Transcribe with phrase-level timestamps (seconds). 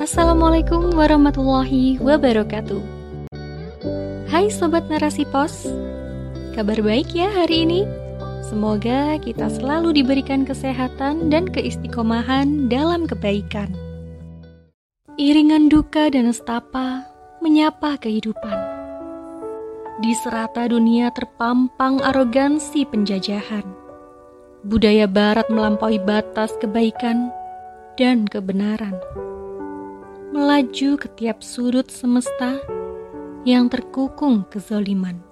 [0.00, 2.80] Assalamualaikum warahmatullahi wabarakatuh.
[4.32, 5.68] Hai sobat narasi pos,
[6.56, 7.84] kabar baik ya hari ini?
[8.44, 13.68] Semoga kita selalu diberikan kesehatan dan keistiqomahan dalam kebaikan.
[15.20, 17.04] Iringan duka dan nestapa
[17.44, 18.58] menyapa kehidupan.
[20.00, 23.64] Di serata dunia terpampang arogansi penjajahan.
[24.64, 27.28] Budaya barat melampaui batas kebaikan
[27.94, 28.98] dan kebenaran
[30.34, 32.58] melaju ke tiap sudut semesta
[33.46, 35.22] yang terkukung kezoliman.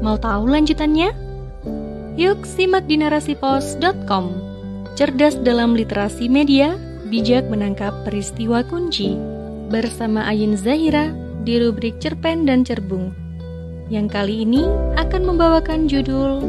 [0.00, 1.12] Mau tahu lanjutannya?
[2.16, 4.32] Yuk simak di narasipos.com.
[4.96, 6.80] Cerdas dalam literasi media,
[7.12, 9.12] bijak menangkap peristiwa kunci.
[9.68, 11.12] Bersama Ayin Zahira
[11.44, 13.12] di rubrik Cerpen dan Cerbung.
[13.92, 14.64] Yang kali ini
[14.96, 16.40] akan membawakan judul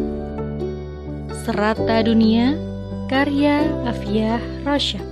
[1.44, 2.71] Serata Dunia
[3.12, 5.04] karya Afiyah Rosyad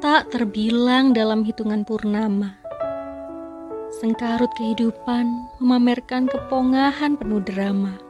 [0.00, 2.56] tak terbilang dalam hitungan purnama.
[4.00, 5.28] Sengkarut kehidupan
[5.60, 8.00] memamerkan kepongahan penuh drama.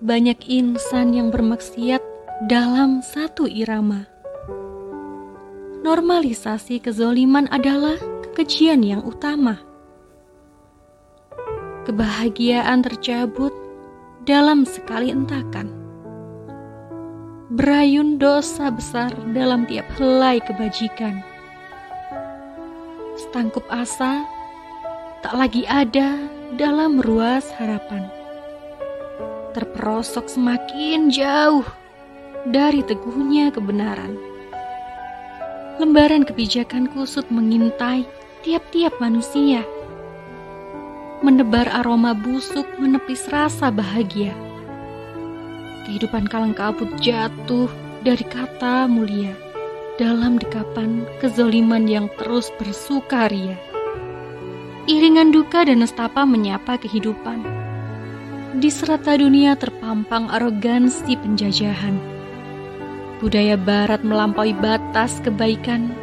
[0.00, 2.00] Banyak insan yang bermaksiat
[2.48, 4.08] dalam satu irama.
[5.84, 9.60] Normalisasi kezoliman adalah kekejian yang utama.
[11.84, 13.52] Kebahagiaan tercabut
[14.24, 15.83] dalam sekali entakan
[17.54, 21.22] berayun dosa besar dalam tiap helai kebajikan.
[23.14, 24.26] Setangkup asa
[25.22, 26.18] tak lagi ada
[26.58, 28.10] dalam ruas harapan.
[29.54, 31.62] Terperosok semakin jauh
[32.50, 34.18] dari teguhnya kebenaran.
[35.78, 38.02] Lembaran kebijakan kusut mengintai
[38.42, 39.62] tiap-tiap manusia.
[41.22, 44.34] Menebar aroma busuk menepis rasa bahagia
[45.84, 47.68] kehidupan kalang kabut jatuh
[48.00, 49.32] dari kata mulia
[50.00, 53.54] dalam dekapan kezoliman yang terus bersukaria.
[54.84, 57.40] Iringan duka dan nestapa menyapa kehidupan.
[58.60, 61.96] Di serata dunia terpampang arogansi penjajahan.
[63.22, 65.94] Budaya barat melampaui batas kebaikan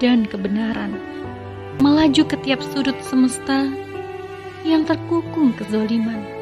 [0.00, 0.96] dan kebenaran.
[1.84, 3.68] Melaju ke tiap sudut semesta
[4.64, 6.39] yang terkukung kezoliman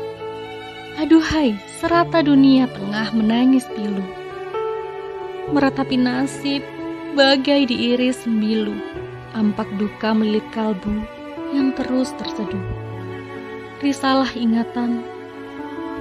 [0.98, 4.02] Aduhai, serata dunia tengah menangis pilu.
[5.54, 6.58] Meratapi nasib,
[7.14, 8.74] bagai diiris sembilu.
[9.30, 10.90] Ampak duka melilit kalbu
[11.54, 12.66] yang terus terseduh.
[13.78, 15.06] Risalah ingatan,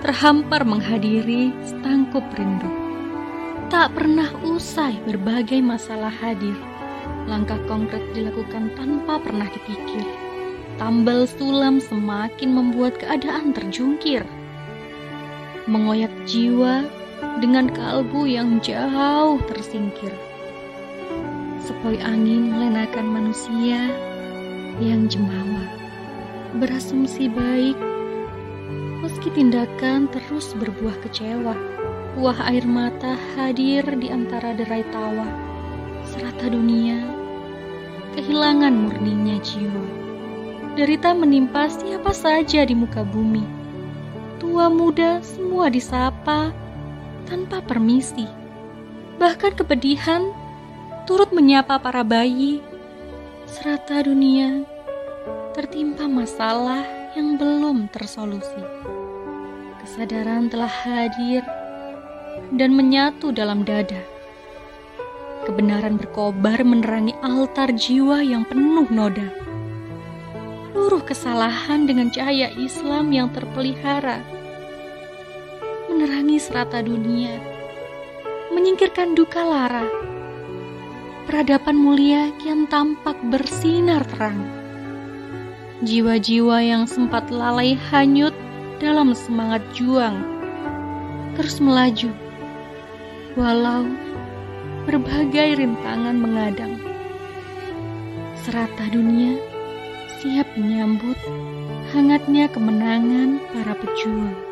[0.02, 2.74] terhampar menghadiri setangkup rindu.
[3.69, 6.57] Tak pernah usai berbagai masalah hadir.
[7.30, 10.09] Langkah konkret dilakukan tanpa pernah dipikir.
[10.81, 14.25] Tambal sulam semakin membuat keadaan terjungkir
[15.67, 16.88] mengoyak jiwa
[17.44, 20.16] dengan kalbu yang jauh tersingkir.
[21.59, 23.91] Sepoi angin melenakan manusia
[24.79, 25.67] yang jemawa,
[26.63, 27.75] berasumsi baik,
[29.03, 31.53] meski tindakan terus berbuah kecewa.
[32.17, 35.27] Buah air mata hadir di antara derai tawa,
[36.07, 36.97] serata dunia,
[38.16, 39.85] kehilangan murninya jiwa.
[40.79, 43.56] Derita menimpa siapa saja di muka bumi
[44.38, 46.53] tua muda semua disapa
[47.25, 48.25] tanpa permisi.
[49.18, 50.30] Bahkan kepedihan
[51.09, 52.62] turut menyapa para bayi.
[53.48, 54.62] Serata dunia
[55.58, 56.86] tertimpa masalah
[57.18, 58.62] yang belum tersolusi.
[59.81, 61.42] Kesadaran telah hadir
[62.54, 64.04] dan menyatu dalam dada.
[65.48, 69.47] Kebenaran berkobar menerangi altar jiwa yang penuh noda
[71.07, 74.19] kesalahan dengan cahaya Islam yang terpelihara,
[75.88, 77.40] menerangi serata dunia,
[78.51, 79.88] menyingkirkan duka lara.
[81.23, 84.44] Peradaban mulia kian tampak bersinar terang.
[85.84, 88.35] Jiwa-jiwa yang sempat lalai hanyut
[88.84, 90.28] dalam semangat juang,
[91.39, 92.12] terus melaju,
[93.39, 93.88] walau
[94.84, 96.80] berbagai rintangan mengadang.
[98.44, 99.56] Serata dunia
[100.18, 101.18] siap menyambut
[101.94, 104.46] hangatnya kemenangan para pejuang.